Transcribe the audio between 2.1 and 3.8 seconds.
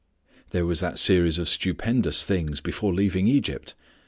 things before leaving Egypt.